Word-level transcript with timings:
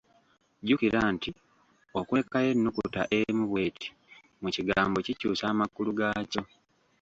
Jjukira 0.61 0.99
nti 1.15 1.31
okulekayo 1.99 2.49
ennukuta 2.53 3.01
emu 3.17 3.43
bw'eti 3.51 3.87
mu 4.41 4.49
kigambo 4.55 4.97
kikyusa 5.05 5.43
amakulu 5.53 5.89
gaakyo. 5.99 6.41